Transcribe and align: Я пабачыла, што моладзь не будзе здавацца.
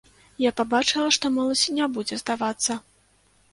Я 0.43 0.51
пабачыла, 0.61 1.11
што 1.17 1.31
моладзь 1.37 1.67
не 1.77 1.91
будзе 1.99 2.19
здавацца. 2.25 2.81